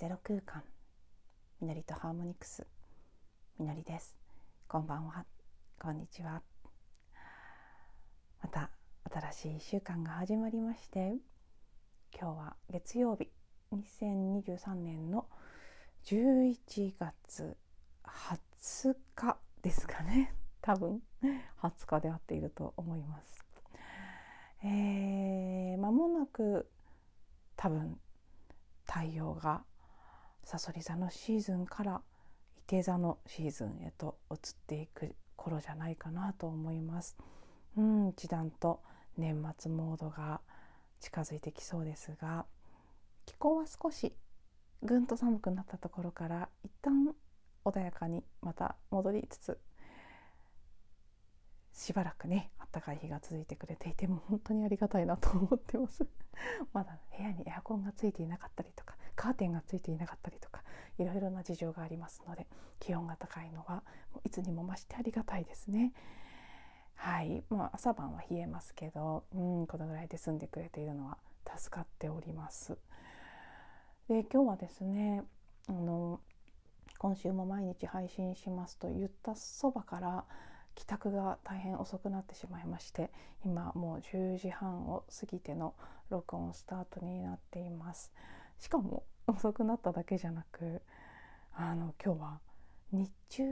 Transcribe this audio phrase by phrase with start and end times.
[0.00, 0.62] ゼロ空間。
[1.60, 2.66] みのりとハーモニクス
[3.58, 4.16] みのりです。
[4.66, 5.26] こんばんは。
[5.78, 6.40] こんにちは。
[8.42, 8.70] また
[9.30, 11.16] 新しい1週間が始まりまして
[12.18, 13.28] 今日は月曜日。
[13.76, 15.26] 2023年の
[16.06, 17.58] 11月
[18.02, 20.32] 20日ですかね。
[20.62, 21.02] 多分。
[21.60, 23.44] 20日で合っていると思います。
[24.64, 26.70] えー、間もなく
[27.54, 27.98] 多分
[28.86, 29.62] 太陽が
[30.44, 32.02] さそり座のシーズンから
[32.58, 37.16] 伊手座のシーズンへと移っていく頃じゃないかなと思います。
[37.76, 38.80] うん一段と
[39.16, 40.40] 年末モードが
[41.00, 42.46] 近づいてきそうですが
[43.26, 44.14] 気候は少し
[44.82, 47.14] ぐんと寒くなったところから一旦
[47.64, 49.58] 穏やかにまた戻りつつ
[51.72, 56.06] しばらくねあったかい日が続いてくれていても本当にありがたいなと思ってます
[56.72, 60.62] まだ部屋にエアコンがついていなかったりとかカーテンがついていなかったりとか
[60.98, 62.46] いろいろな事情がありますので
[62.78, 63.82] 気温が高いのは
[64.24, 65.92] いつにも増してありがたいですね。
[66.94, 71.18] はい、まあ、朝晩は冷えますけど、うん、このぐらいで済んでくれているのは
[71.54, 72.78] 助かっております。
[74.08, 75.22] で今日はですね
[75.68, 76.20] あの
[76.96, 80.24] 今週も毎日配信しますと言ったそばから
[80.74, 83.10] 帰宅が大変遅くなってしまいまして
[83.44, 85.74] 今もう10時半を過ぎての
[86.08, 88.12] 録音スタートになっています
[88.60, 90.82] しかも遅くなっただけじゃなく
[91.54, 92.40] あの今日は
[92.92, 93.44] 日中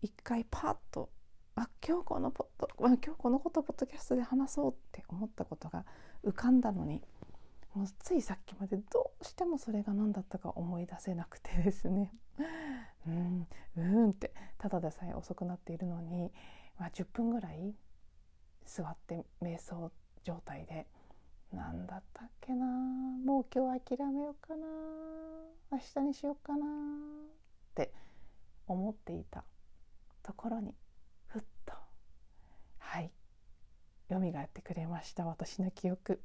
[0.00, 1.10] 一回パッと
[1.54, 5.84] あ今日このポッド今日このことポッドキャストで話そうって思ったことが
[6.24, 7.02] 浮かんだのに
[7.74, 12.12] もうついさっきまでどうしてもそれが何だったか思い出せなくてですね。
[13.06, 16.32] うんうんってただでさえ遅くなっているのに、
[16.78, 17.74] まあ、10分ぐらい
[18.64, 19.92] 座って瞑想
[20.22, 20.86] 状態で
[21.52, 22.66] 何だったっけな。
[22.66, 24.66] もう今日諦めようかな。
[25.72, 26.66] 明日にしようかな。
[26.66, 27.92] って
[28.66, 29.44] 思っていた
[30.22, 30.74] ところに
[31.28, 31.74] ふっと
[32.78, 33.10] はい
[34.10, 36.20] 蘇ってくれました私の記憶。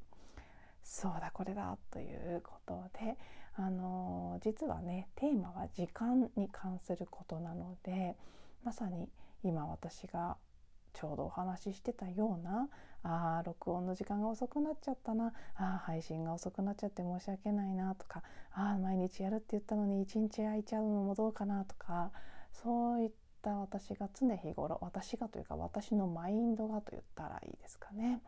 [0.82, 3.16] そうだこれだということで
[3.56, 8.16] あの実はねテーマは時間に関することなので
[8.64, 9.08] まさに
[9.42, 10.36] 今私が
[10.94, 12.68] ちょうどお話ししてたような
[13.02, 18.22] あ録音の時間が遅くなっちゃったなああ配信が遅くなっちゃって申し訳ないなとか
[18.52, 22.12] ああ毎日やるって言ったのに一日空いちゃうのもどうかなとか
[22.52, 23.10] そういっ
[23.42, 28.22] た私が常日頃私がというか私のマインドがと言ったらいいですかね。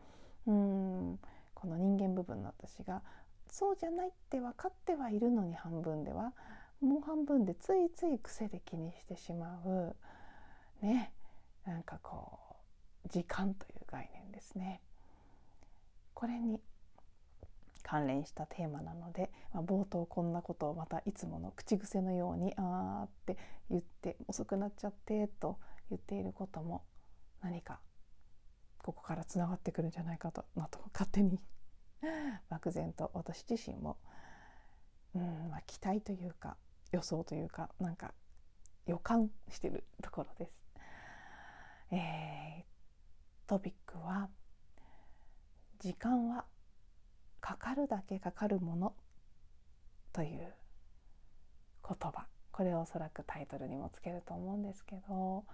[0.45, 1.19] うん。
[1.53, 3.01] この人間部分の私が
[3.49, 6.33] そうじゃないって分かってはいるのに半分では
[6.81, 9.95] もう半分でついつい癖で気にしてしまう。
[10.85, 11.11] ね。
[11.65, 12.46] なんかこう
[13.07, 14.81] 時間という概念ですね。
[16.13, 16.59] これに
[17.83, 23.37] 関連したテーマなので、まあ、冒頭こんなことをまたいつもの口癖のように「あー」って
[23.69, 25.57] 言って遅くなっちゃってと
[25.89, 26.83] 言っていることも
[27.41, 27.79] 何か
[28.79, 31.39] ここからつながってくるんじゃないかとなと勝手に
[32.49, 33.97] 漠然と私自身も、
[35.15, 36.57] うんまあ、期待というか
[36.91, 38.13] 予想というかなんか
[38.85, 40.57] 予感してるところです。
[41.91, 42.76] えー、
[43.47, 44.29] トピックは
[45.79, 46.45] 「時間は
[47.39, 48.93] かかるだけかかるもの」
[50.11, 50.53] という
[51.87, 52.27] 言葉。
[52.51, 55.45] これをおそらくタイトルにもつけると思うんですけど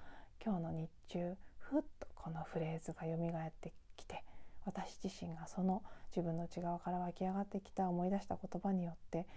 [0.41, 4.23] 今日の日中ふっとこのフレーズが蘇ってきて
[4.63, 5.83] 私自身がその
[6.15, 9.27] 自分の内側から湧き上がってきた思い出した言葉によって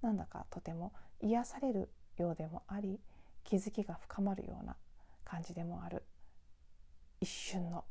[0.00, 2.98] なんだかとても癒されるようでもあり
[3.44, 4.74] 気づきが深まるような
[5.24, 6.02] 感じでもある。
[7.20, 7.84] 一瞬の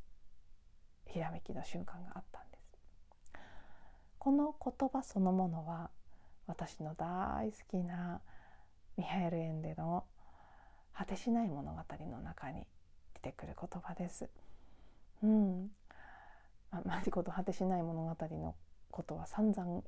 [1.05, 2.65] ひらめきの瞬間があったんです。
[4.19, 5.89] この言葉そのものは
[6.47, 8.21] 私の大好きな
[8.97, 10.05] ミハエル・エンデの
[10.93, 12.65] 「果てしない物語」の中に
[13.15, 14.29] 出てくる言葉です。
[15.23, 15.71] うん、
[16.71, 18.55] まあ、マリコと果てしない物語の
[18.91, 19.83] ことは散々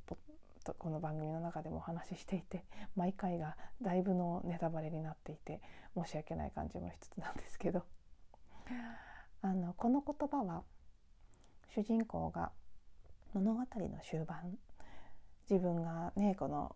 [0.77, 2.65] この番組の中でもお話ししていて
[2.95, 5.61] 毎回がだいぶのネタバレになっていて
[5.95, 7.85] 申し訳ない感じもしつつなんですけど
[9.41, 10.63] あのこの言葉は
[11.73, 12.51] 主人公が
[13.33, 13.65] 物語の
[14.09, 14.57] 終盤
[15.49, 16.75] 自分がねこの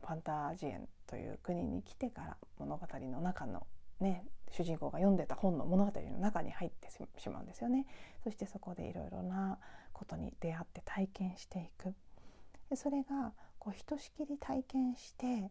[0.00, 3.66] ファンタジエンという国に来てから物語の中の
[4.00, 6.88] ね主人公が読んでた本の物語の中に入って
[7.18, 7.86] しまうんですよね。
[8.22, 9.58] そしてそこでいろいろな
[9.92, 11.94] ことに出会って体験していく。
[12.68, 15.50] でそれがこうひとしきり体験して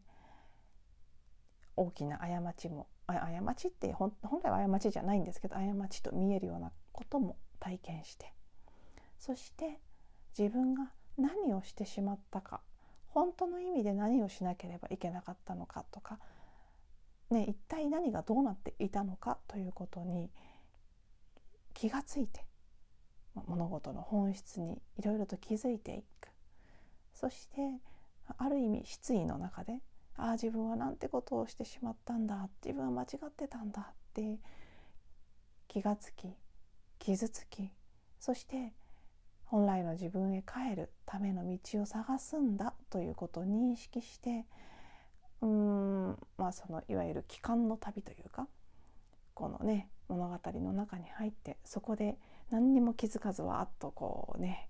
[1.75, 2.87] 大きな過ちも
[3.19, 4.13] 過ちって本
[4.43, 8.33] 来は過ちじゃないんですけど過ちと見えるようなことも体験して。
[9.17, 9.79] そして
[10.37, 12.61] 自分が何をしてしまったか
[13.09, 16.17] 本当の意味で何をしなければいけなかったのかとか、
[17.29, 20.31] ね、一体何がどうなっていたのかということに
[21.73, 22.45] 気がついて
[23.47, 26.29] 物事の本質にいろいろと気づいていく。
[27.13, 27.79] そして
[28.37, 29.81] ある意味失意の中で
[30.21, 34.37] ああ自分はなんてことをしてしまったんだ自分は間違ってたんだって
[35.67, 36.27] 気がつき
[36.99, 37.71] 傷つき
[38.19, 38.71] そして
[39.45, 44.45] 本来の自分へ帰るための道を探すんだということを認識して
[45.41, 48.47] うーんまあそのいわゆる帰還の旅というか
[49.33, 52.19] このね物語の中に入ってそこで
[52.51, 54.69] 何にも気づかずわっとこうね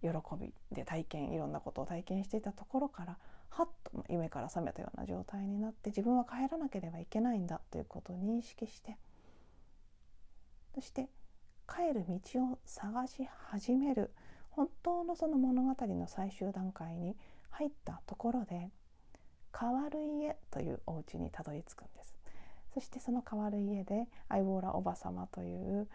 [0.00, 0.08] 喜
[0.40, 3.18] びで体験いろんなことを体験していたところから
[3.50, 3.68] はっ
[4.08, 8.96] 夢から覚めたような状態になって自分は帰らなければいけないんだということを認識して
[10.74, 11.08] そして
[11.68, 14.10] 帰る道を探し始める
[14.50, 17.16] 本当のその物語の最終段階に
[17.50, 18.70] 入ったところで
[19.58, 22.16] 変わる家というお家にたどり着くんです。
[22.74, 25.88] そしてその変わる家でアイウォーラおば様という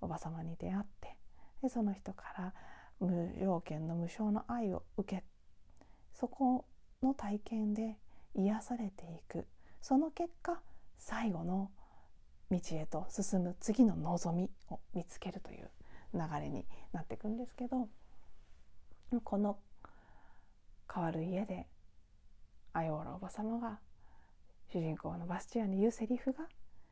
[0.00, 1.16] おば様に出会って
[1.62, 2.54] でその人から
[3.00, 5.24] 無条件の無償の愛を受け
[6.12, 6.64] そこ
[7.02, 7.96] の体験で
[8.34, 9.46] 癒されていく
[9.80, 10.60] その結果
[10.98, 11.70] 最後の
[12.50, 15.70] 道へと進む次の望みを見つけるという
[16.14, 17.88] 流れになっていくんですけど
[19.24, 19.58] この
[20.92, 21.66] 変わる家で
[22.74, 23.78] アヨーラおば様が
[24.72, 26.46] 主人公のバスチアに言うセリフが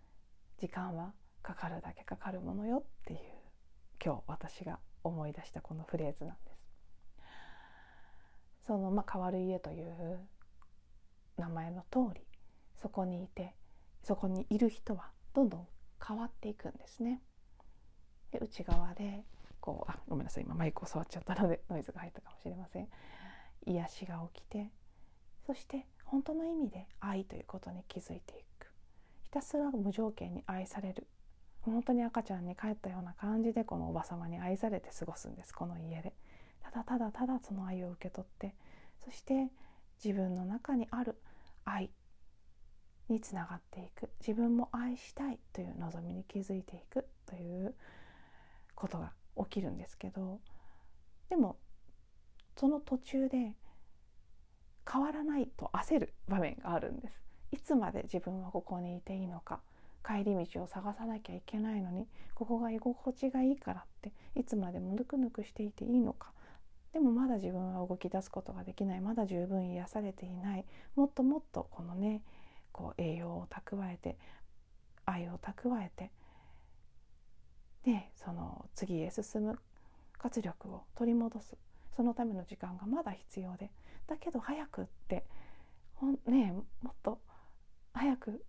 [0.58, 3.20] 「時間はかかるだけかかるものよ」っていう
[4.02, 6.49] 今日私が思い出したこのフレーズなんです。
[8.70, 10.20] その、まあ、変わる家という
[11.36, 12.20] 名前の通り
[12.80, 13.56] そこにいて
[14.04, 15.66] そこにいる人はどんどん
[16.06, 17.20] 変わっていくんですね。
[18.30, 19.24] で内側で
[19.60, 22.88] こうあごめんなさい今マイクを触っちゃったので ノイズが入ったかもしれません。
[23.66, 24.70] 癒しが起きて
[25.44, 28.72] そして本当の意味で愛ということに気づいていく
[29.24, 31.08] ひたすら無条件に愛される
[31.62, 36.14] 本当に赤ちゃんに帰ったような感じでこのおば様に愛されて過ごすんですこの家で
[36.72, 38.54] ただただただその愛を受け取って
[39.04, 39.48] そして
[40.02, 41.20] 自分の中にある
[41.64, 41.90] 愛
[43.08, 47.74] につながっていく自分も愛したいという望みに気づいていくという
[48.74, 50.38] ことが起きるんですけど
[51.28, 51.56] でも
[52.56, 53.54] その途中で
[54.90, 57.22] 変わらないと焦る場面があるんです。
[57.52, 59.60] いつまで自分はここにいていいのか
[60.06, 66.32] 帰り道を探さなきゃいけないのにここが居心地がいいからっていつまでもぬくぬくしていていいのか
[66.92, 69.00] でもまだ自分は動き出すことができない。
[69.00, 70.64] まだ十分癒されていない。
[70.96, 72.22] もっともっとこのね
[72.72, 74.18] こう栄養を蓄えて
[75.04, 76.10] 愛を蓄えて
[77.84, 79.58] でその次へ進む
[80.18, 81.56] 活力を取り戻す。
[81.96, 83.70] そのための時間がまだ必要で。
[84.06, 85.24] だけど早くって
[85.94, 86.52] ほんね
[86.82, 87.20] もっと
[87.92, 88.44] 早く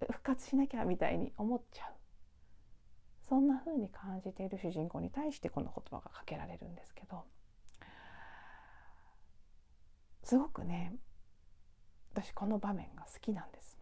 [0.00, 1.94] 復活しなきゃみたいに思っちゃう。
[3.28, 7.24] そんな風に感じている主人公に対してこの言葉がかけられるんですけど。
[10.22, 10.94] すごくね
[12.12, 13.78] 私この場面が好きなんです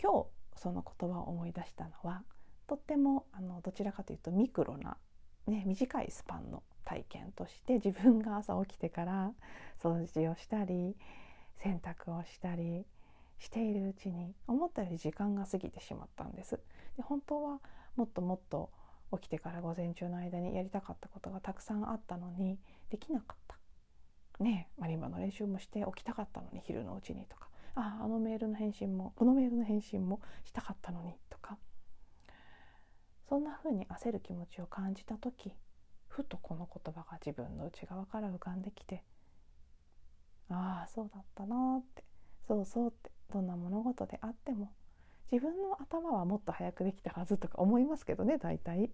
[0.00, 0.26] 今日
[0.60, 2.22] その言葉を思い出したのは
[2.66, 4.96] とってもあのどちらかというとミクロな、
[5.46, 9.32] ね、短いスパンの体験として自分が朝起きてから
[9.82, 10.96] 掃除をしたり
[11.62, 12.84] 洗濯をしたり
[13.38, 16.60] しているうちに思ったより時間が過ぎてしまったんです。
[16.96, 17.60] で本当は
[17.96, 18.70] もっともっと
[19.12, 22.58] 起きてから午前中の間にやりたかったことがたくさんあったのに
[22.92, 23.56] できなかった。
[24.44, 27.48] ねマリンバの練習もして起きたかったのに昼のうちにとか。
[27.74, 31.56] あああのメールの返信もこのメールの返信もしたかったのにとか。
[33.30, 35.54] そんな風に焦る気持ちを感じた時
[36.06, 39.02] ふとこの言葉が自分の内側から浮かんできて
[40.50, 42.04] ああそうだったなって
[42.46, 44.70] そうそうってどんな物事であっても
[45.30, 48.90] 自分の頭はもっと早くできたはずとか思いますけどね大体。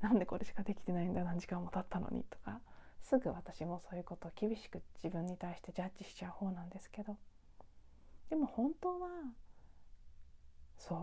[0.00, 2.60] なんでこれしかできてないんだ何時間も経ったのにとか。
[3.02, 7.16] すぐ私もそういうことを厳しく自分に対してジャッジしちゃう方なんですけど。
[8.30, 9.08] でも本当は
[10.76, 10.96] そ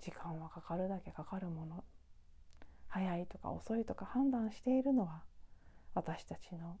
[0.00, 0.02] う。
[0.02, 1.84] 時間はかかるだけかかるもの。
[2.88, 5.22] 早いとか遅いとか判断しているのは
[5.94, 6.78] 私たちの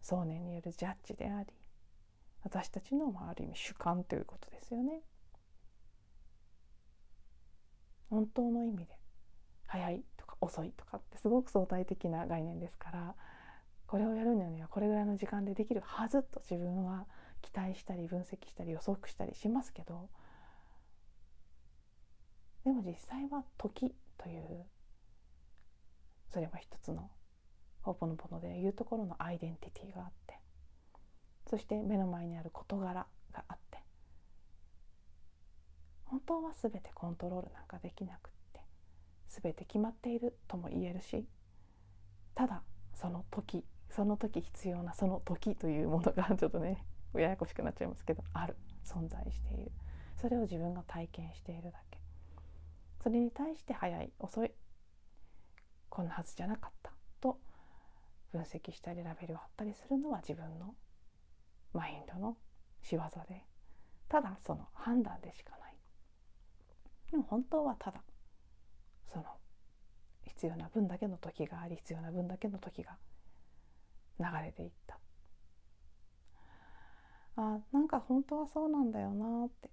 [0.00, 1.46] 想念によるジャッジであり
[2.42, 5.00] 私たちの、まあ、ある意味主観ということですよね。
[8.10, 8.98] 本当の意味で
[9.68, 10.04] 早い
[10.42, 13.14] 遅いとかってすごく相対的な概念ですから
[13.86, 17.06] これをやるのにはこれぐらいの時間でできるはずと自分は
[17.42, 20.08] 期待したり分析したり予測したりしますけど
[22.64, 24.64] でも実際は時という
[26.32, 27.10] それは一つの
[27.82, 30.38] ホポノポノでいうところのアイデンティティがあって
[31.48, 33.78] そして目の前にある事柄があって
[36.04, 38.41] 本当は全てコントロールなんかできなくて
[39.40, 41.24] 全て決まっているとも言えるし
[42.34, 42.62] ただ
[42.94, 46.84] その時その時必要なその時というものがちょっとね
[47.14, 48.56] ややこしくなっちゃいますけどある。
[48.84, 49.70] 存在している。
[50.16, 52.00] それを自分が体験しているだけ。
[53.00, 54.52] それに対して早い遅い
[55.88, 57.38] こんなはずじゃなかったと
[58.30, 60.74] 分析したりラベルを貼ったりするのは自分の
[61.72, 62.36] マインドの
[62.80, 63.44] 仕業で
[64.08, 65.76] ただその判断でしかない。
[67.10, 68.02] でも本当はただ
[69.12, 69.24] その
[70.24, 72.96] 必要な分だけの時があり必要な分だけの時が
[74.18, 74.98] 流れていった。
[77.36, 79.70] あなんか本当はそうなんだよなって。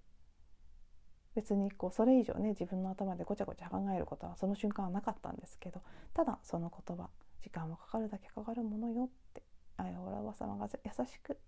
[1.34, 5.80] 別にこうそれ以上ね自分の頭でごちゃごちゃ考えることはその瞬間はなかったんですけど
[6.12, 7.08] ただその言葉
[7.40, 9.42] 時間もかかるだけかかるものよって
[9.76, 11.38] あやおらおば様が優しく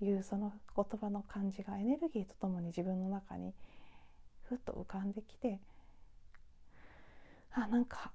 [0.00, 3.52] 言うその言葉の感じがエネルギーとともに自分の中に
[4.44, 5.60] ふっと浮かんできて
[7.52, 8.12] あなんか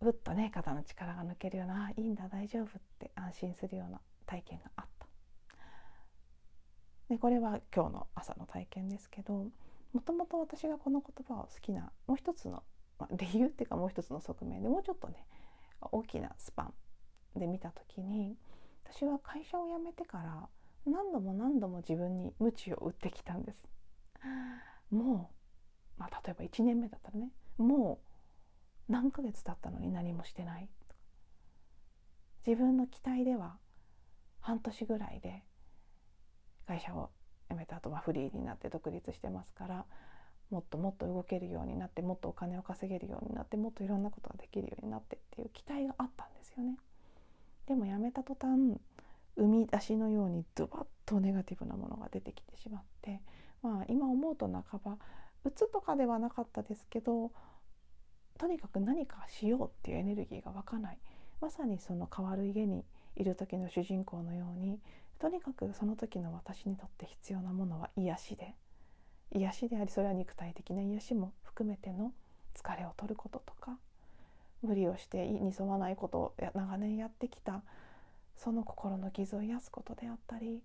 [0.00, 5.08] ふっとね肩の力が抜けるような「いいんだ大丈夫」って安心するような体験があった。
[7.08, 9.50] でこれは今日の朝の体験ですけど
[9.92, 12.62] もともと私がこの言葉を好きなもう一つの、
[12.98, 15.26] まあ、理由っていうかもう一つの側面でもうちょっとね
[15.80, 18.36] 大きなスパンで見た時に
[18.84, 20.48] 私は会社を辞めてから
[20.84, 23.62] 何度も何度も自分に鞭を打ってきたんです。
[24.90, 25.30] も
[25.98, 28.07] う、まあ、例えば1年目だったらねもう
[28.88, 30.68] 何ヶ月経ったのに何もしてない
[32.46, 33.56] 自分の期待では
[34.40, 35.42] 半年ぐらいで
[36.66, 37.10] 会社を
[37.50, 39.84] 辞めた後はフリーになって独立してますから
[40.50, 46.78] もっともっと動けるようになってもっとお金を稼げるようになってもっといろんなことができるようになってっていう期待があったんですよね。
[47.66, 48.80] でも辞めた途端
[49.36, 53.20] 生み出しのようにドバッとネガティブなものが出てきてしまって、
[53.62, 54.96] まあ、今思うと半ば
[55.44, 57.30] うつとかではなかったですけど
[58.38, 60.98] とにかく何かしようっていうエネルギーが湧かない。
[61.40, 62.84] まさにその変わる家に
[63.16, 64.80] いる時の主人公のように
[65.18, 68.54] とにかくその時の私にとって必要なものは癒しで。
[69.32, 72.12] 癒しでありそれは肉体的な癒しも含めての
[72.54, 73.76] 疲れを取ることとか
[74.62, 77.62] 無理をして意に沿わないことを長年やってきた
[78.36, 80.62] その心の傷を癒すことであったり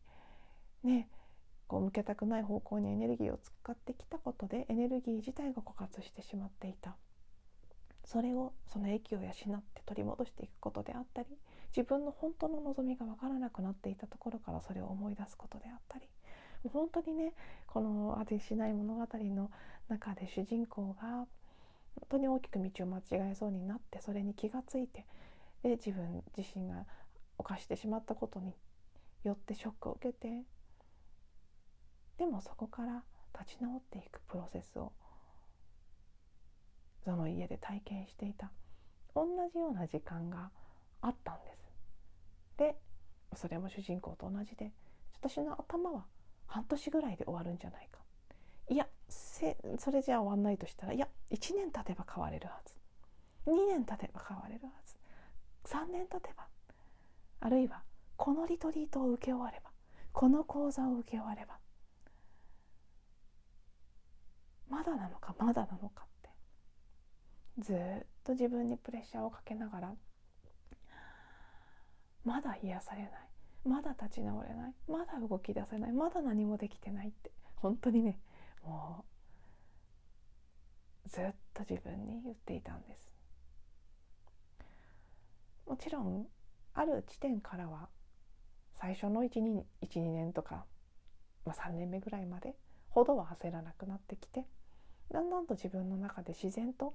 [0.84, 1.10] ね
[1.68, 6.96] こう向けたくない方向にエネルギーを使ってきたことでエネルギー自体が枯渇してしまっていた。
[8.06, 9.32] それをその益を養っ
[9.74, 11.28] て取り戻していくことであったり
[11.76, 16.06] 自分の本当の望みが分からなくなっていたところからそれを思い出すことであったり
[16.72, 17.34] 本当にね
[17.68, 19.52] この「あてしない物語」の
[19.90, 21.28] 中で主人公が本
[22.10, 25.06] 当に大きく道を間違えそうになってそれに気がついて
[25.62, 26.86] で自分自身が
[27.38, 28.54] 犯してしまったことに
[29.24, 30.44] よってショックを受けて
[32.18, 33.04] でもそこから
[33.40, 34.94] 立ち直っていくプロセスを
[37.04, 38.52] その家で体験していた。
[39.16, 40.50] 同じような時間が
[41.02, 41.58] あったんです。
[42.58, 42.76] で
[43.36, 44.72] それも主人公と同じで
[45.20, 46.06] 私の頭は
[46.46, 48.00] 半年ぐらいで終わるんじゃないか。
[48.70, 48.88] いや
[49.78, 52.74] それじゃ終わんないとしたらいや1年経てば変われるはず。
[53.46, 54.96] 2年経てば変われるはず。
[55.66, 56.48] 3年経てば
[57.40, 57.84] あるいは
[58.16, 59.72] このリトリートを受け終われば
[60.12, 61.58] この講座を受け終われば
[64.70, 66.06] まだなのかまだなのか。
[67.60, 67.78] ずっ
[68.24, 69.94] と自分にプレッシャーをかけながら
[72.24, 73.12] まだ癒されない。
[73.66, 74.74] まだ立ち直れない。
[74.88, 75.92] まだ動き出せない。
[75.92, 77.32] まだ何もできてないって。
[77.56, 78.20] 本当にね
[78.66, 79.06] も
[81.06, 83.14] うずっと自分に言っていたんです。
[85.68, 86.28] もちろん
[86.74, 87.88] ある地点からは
[88.74, 90.66] 最初の12年とか、
[91.46, 92.56] まあ、3年目ぐらいまで
[92.90, 94.46] ほどは焦らなくなってきて
[95.12, 96.94] だんだんと自分の中で自然と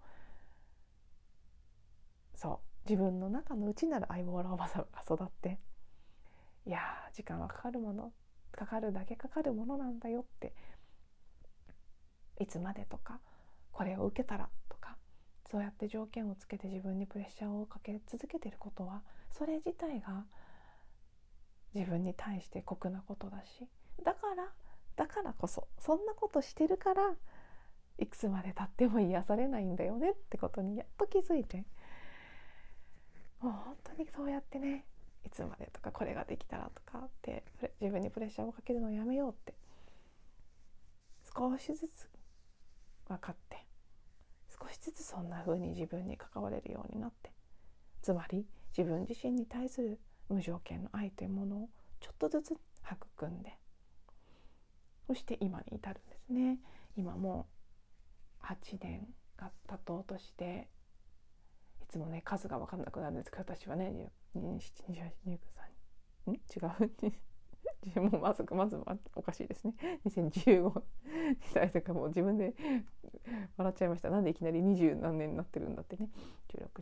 [2.38, 2.68] そう。
[2.88, 5.58] 自分の中の内なる相棒らおばさんが育って
[6.64, 6.80] いや
[7.12, 8.12] 時間はかかるもの
[8.50, 10.54] かかるだけかかるものなんだよって
[12.40, 13.20] いつまでとか
[13.72, 14.96] これを受けたらとか
[15.50, 19.02] そうやって条件をつけて自分にプレッシャーをかけ続けてることは
[19.36, 20.24] それ自体が
[21.74, 23.68] 自分に対して酷なことだし
[24.02, 24.48] だから
[24.96, 27.02] だからこそそんなことしてるから
[27.98, 31.64] いくつまでたっても癒されないんだよねってことにやっと気づいて
[33.40, 34.84] もう本当にそうやってね
[35.24, 37.44] いつまでとかこれができたらとかって
[37.80, 39.54] 自分にプレッシャーをかけるのをやめようって
[41.36, 42.08] 少しずつ
[43.06, 43.64] 分かって
[44.60, 47.30] 少しずつそんな風に自分に関われるようになって
[48.02, 51.68] つまり自分自身に対する無条件の愛というものを
[52.00, 53.56] ちょっとずつ育んで
[55.06, 56.58] そして今に至るんですね。
[56.94, 57.46] 今も
[58.42, 59.06] う8年
[59.38, 60.68] が経とうとして
[61.88, 66.38] つもね数が分かんなくなるんですけど私はね272829ん違
[67.96, 68.78] うもうまずまず
[69.14, 69.74] おかしいですね
[70.06, 70.72] 2015に
[71.54, 72.54] 対してかもう自分で
[73.56, 76.08] 笑っちゃいましたなんでいきなり二十何年になってるんだってね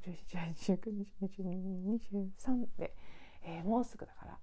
[0.00, 2.94] 161718192023で、
[3.44, 4.38] えー、もうすぐだから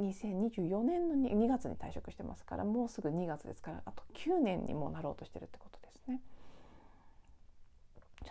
[0.00, 6.20] 2024年の 2, 2月に退職してますからもうすぐ2月ですからあと9年にもなろうとしてるってことですね。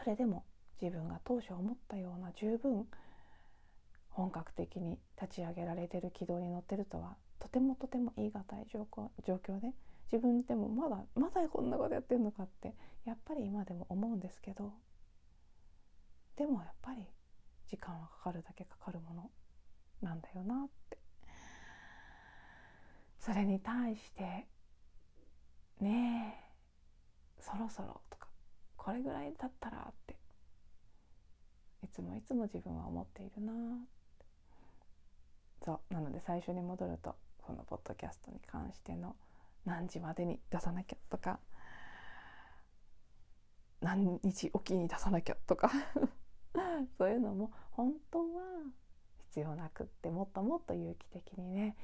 [0.03, 0.43] それでも
[0.81, 2.85] 自分が当初思ったような十分
[4.09, 9.73] 本格的に立ち上げられてる軌道に乗ってるとはとてもとても言い難い状況で
[10.11, 12.73] 自分でもまだまだこんなことやってるのかって
[13.05, 14.73] やっぱり今でも思うんですけど
[16.35, 17.05] でもやっぱり
[17.67, 19.29] 時間はかかるだけかかるもの
[20.01, 20.99] なんだよなって。
[23.19, 24.47] それに対して
[25.81, 26.35] ね
[27.39, 28.28] えそろそろとか
[28.79, 30.15] これぐらいだったらって。
[31.83, 33.53] いつもいつも自分は思っているな
[35.63, 35.93] そう。
[35.93, 39.15] なので最初に戻るとこのポッドキャストに関しての
[39.65, 41.39] 何時までに出さなきゃとか
[43.81, 45.71] 何日おきに出さなきゃとか。
[46.97, 48.43] そういうのも本当は
[49.27, 51.75] 必要なくってもっともっと有機的にね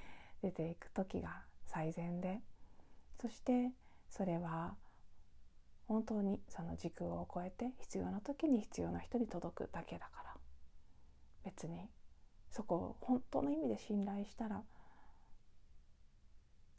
[0.41, 2.41] 出ていく時が最善で。
[3.21, 3.71] そして
[4.09, 4.75] それは
[5.87, 10.35] 本当にその時空を超えて必要な時に必要な人に届くだけだから。
[11.45, 11.87] 別に
[12.49, 14.63] そこを本当の意味で信頼したら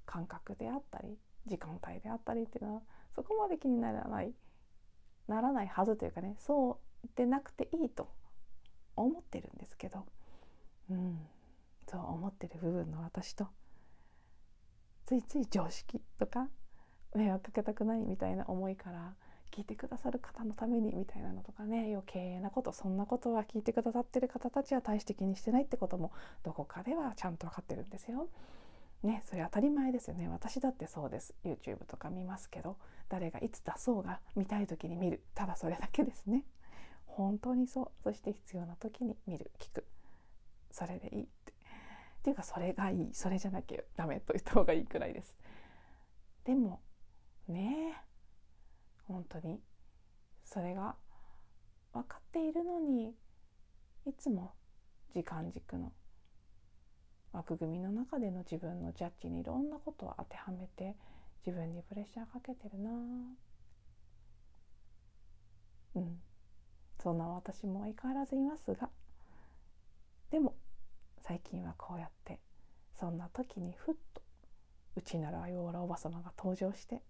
[0.05, 1.17] 感覚であったり
[1.47, 2.83] 時間帯であったりっていうのは
[3.15, 4.33] そこまで気にならない
[5.29, 8.09] ならないはずというかねそうでなくていいと
[8.97, 10.05] 思ってるんですけど、
[10.91, 11.21] うん、
[11.89, 13.47] そう思ってる部分の私と
[15.05, 16.49] ついつい常識とか
[17.15, 19.15] 迷惑かけたくないみたいな思いから
[19.53, 26.13] 聞いてくださる方のためにみたいなのとかね余計なことそんなことは聞いてくださってる方たちは大して気にしてないってことも
[26.45, 28.29] どこかではちゃんと分かってるんですよ。
[29.03, 30.29] ね、それ当たり前ですよね。
[30.29, 31.35] 私だってそうです。
[31.45, 32.77] YouTube とか見ますけど
[33.09, 35.23] 誰がいつ出そうが見たい時に見る。
[35.35, 36.45] ただそれだけですね。
[37.07, 37.89] 本当にそう。
[38.03, 39.53] そして必要な時に見る。
[39.59, 39.87] 聞く。
[40.71, 41.53] それでいいって。
[41.53, 41.55] っ
[42.23, 43.11] ていうかそれがいい。
[43.15, 45.37] それじゃなきゃダメと言った方がいいくらいです。
[46.45, 46.81] でも
[47.49, 47.95] ね
[49.07, 49.61] 本当に。
[50.45, 50.95] それが
[51.93, 53.15] 分かっているのに
[54.07, 54.55] いつも
[55.13, 55.93] 時間軸の
[57.33, 60.97] 枠組みの中での自分のジャッジにいろんなことを当てはめて
[61.45, 62.91] 自分にプレッシャーかけてるな。
[65.97, 66.19] うん。
[67.03, 68.89] そんな私も相変わらずいますが。
[70.31, 70.55] でも
[71.21, 72.41] 最近はこうやって
[72.99, 74.23] そんな時にふっと
[74.97, 77.03] うちならヨーラおば様が登場して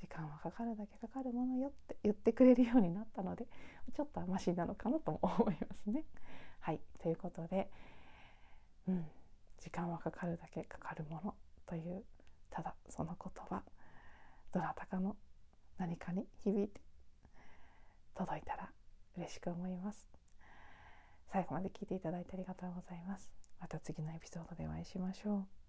[0.00, 3.46] 時間はかかるだけかかるものよって言ってくれるようになったので
[3.94, 6.04] ちょっとはマシなのかなとも思いますね。
[6.60, 7.70] はいということで、
[8.86, 9.06] うん、
[9.58, 11.34] 時間はかかるだけかかるもの
[11.66, 12.04] という
[12.50, 13.62] ただその言葉
[14.52, 15.16] どなたかの
[15.78, 16.80] 何かに響いて
[18.14, 18.72] 届いたら
[19.16, 20.10] 嬉しく思います。
[21.32, 23.30] 最後まで聞いていただいてありがとうございます。
[23.60, 25.59] また次のエピソードでお会いしましょう。